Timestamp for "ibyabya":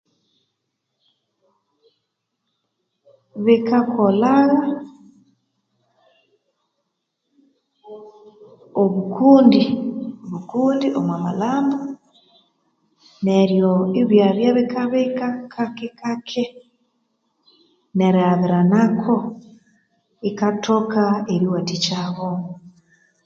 14.01-14.49